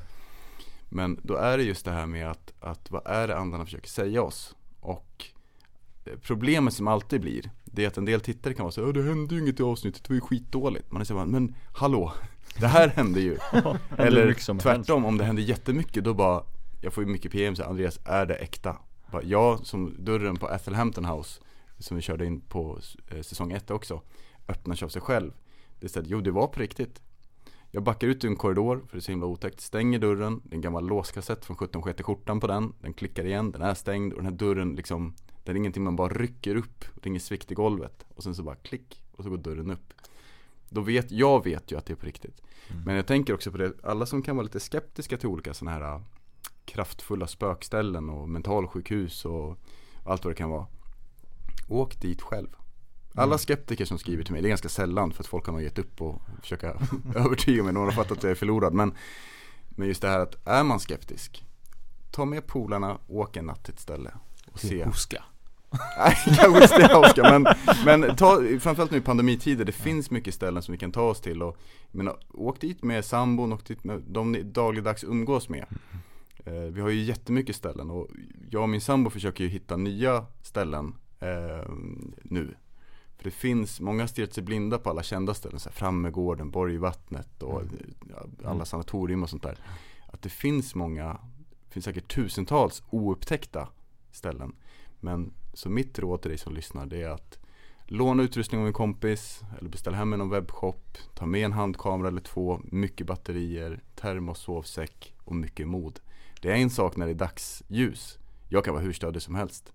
[0.89, 3.89] Men då är det just det här med att, att vad är det andarna försöker
[3.89, 4.57] säga oss?
[4.81, 5.25] Och
[6.05, 9.03] eh, problemet som alltid blir, det är att en del tittare kan vara så det
[9.03, 10.93] hände ju inget i avsnittet, det var ju skitdåligt.
[10.93, 12.13] Man är så men hallå,
[12.61, 13.39] det här hände ju.
[13.97, 16.43] Eller tvärtom, om det händer jättemycket, då bara,
[16.81, 18.77] jag får ju mycket PM så Andreas, är det äkta?
[19.13, 21.41] Bara, ja, som dörren på Athelhampton House,
[21.79, 24.03] som vi körde in på eh, säsong 1 också,
[24.49, 25.33] öppnar sig av sig själv.
[25.81, 27.01] Det är jo det var på riktigt.
[27.71, 30.55] Jag backar ut ur en korridor, för det är så himla otäckt, stänger dörren, det
[30.55, 33.75] är en gammal låskassett från 17 sjätte skjortan på den, den klickar igen, den är
[33.75, 37.09] stängd och den här dörren liksom, det är ingenting man bara rycker upp, det är
[37.09, 39.93] ingen svikt i golvet och sen så bara klick och så går dörren upp.
[40.69, 42.43] Då vet, jag vet ju att det är på riktigt.
[42.69, 42.83] Mm.
[42.83, 45.79] Men jag tänker också på det, alla som kan vara lite skeptiska till olika sådana
[45.79, 46.01] här äh,
[46.65, 49.59] kraftfulla spökställen och mentalsjukhus och
[50.05, 50.67] allt vad det kan vara.
[51.69, 52.49] Åk dit själv.
[53.15, 53.39] Alla mm.
[53.39, 55.79] skeptiker som skriver till mig, det är ganska sällan för att folk har nog gett
[55.79, 56.77] upp och försöka
[57.15, 58.75] övertyga mig, någon har fattat att jag är förlorad.
[58.75, 58.95] Men,
[59.69, 61.45] men just det här att är man skeptisk,
[62.11, 64.11] ta med polarna, åk en natt till ett ställe
[64.53, 64.85] och se.
[64.85, 65.25] Oska.
[65.99, 67.55] Nej, kanske inte det Oskar, men,
[67.85, 71.21] men ta, framförallt nu i pandemitider, det finns mycket ställen som vi kan ta oss
[71.21, 71.57] till och
[71.91, 75.67] men, åk dit med sambon, åk dit med de ni dagligdags umgås med.
[76.45, 78.09] Eh, vi har ju jättemycket ställen och
[78.51, 81.73] jag och min sambo försöker ju hitta nya ställen eh,
[82.23, 82.55] nu
[83.19, 86.51] för det finns, många har stirrat sig blinda på alla kända ställen, så här Frammegården,
[86.51, 87.75] Borgvattnet och mm.
[88.45, 89.59] alla sanatorium och sånt där.
[90.07, 91.19] Att det finns många,
[91.67, 93.69] det finns säkert tusentals oupptäckta
[94.13, 94.53] ställen.
[95.01, 97.39] Men så mitt råd till dig som lyssnar det är att
[97.87, 100.99] låna utrustning av en kompis eller beställ hem en webbshop.
[101.15, 106.01] Ta med en handkamera eller två, mycket batterier, termos, sovsäck och mycket mod.
[106.41, 108.19] Det är en sak när det är dagsljus.
[108.49, 109.73] Jag kan vara hur stödig som helst.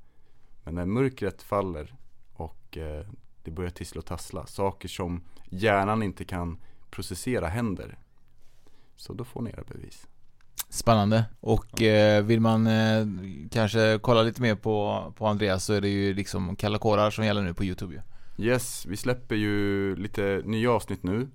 [0.64, 1.96] Men när mörkret faller
[2.34, 3.06] och eh,
[3.44, 4.46] det börjar tissla och tassla.
[4.46, 6.58] Saker som hjärnan inte kan
[6.90, 7.98] processera händer.
[8.96, 10.08] Så då får ni era bevis.
[10.74, 11.26] Spännande.
[11.40, 13.06] Och eh, vill man eh,
[13.52, 17.26] kanske kolla lite mer på, på Andreas så är det ju liksom kalla kårar som
[17.26, 18.02] gäller nu på Youtube ju.
[18.46, 21.28] Yes, vi släpper ju lite nya avsnitt nu.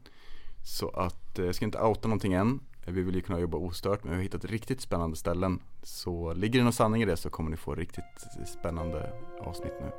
[0.65, 2.61] Så att, eh, jag ska inte outa någonting än.
[2.87, 5.61] Vi vill ju kunna jobba ostört men vi har hittat riktigt spännande ställen.
[5.83, 8.05] Så ligger det någon sanning i det så kommer ni få riktigt
[8.47, 9.91] spännande avsnitt nu.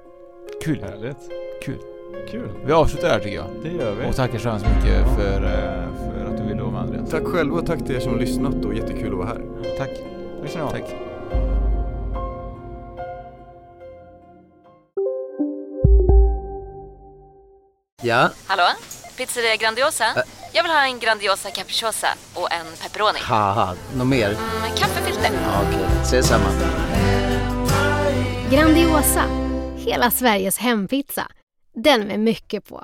[0.64, 0.84] Kul.
[0.84, 1.30] Härligt.
[1.64, 1.80] Kul.
[2.30, 2.50] Kul.
[2.66, 3.48] Vi avslutar här tycker jag.
[3.64, 4.10] Det gör vi.
[4.10, 6.60] Och tackar så hemskt mycket för, eh, för att du ville.
[7.12, 9.42] Tack själv och tack till er som har lyssnat och jättekul att vara här.
[9.78, 9.90] Tack.
[10.54, 10.72] Tack.
[10.72, 10.96] Tack.
[18.02, 18.30] Ja?
[18.48, 18.64] Hallå?
[19.18, 20.06] Pizzeria Grandiosa?
[20.06, 20.24] Ä
[20.54, 23.20] Jag vill ha en Grandiosa capriciosa och en pepperoni.
[23.22, 24.28] Haha, något mer?
[24.28, 25.32] Mm, kaffefilter.
[25.34, 26.02] Ja, Okej, okay.
[26.02, 26.50] ses samma.
[28.52, 29.24] Grandiosa,
[29.78, 31.28] hela Sveriges hempizza.
[31.76, 32.84] Den med mycket på.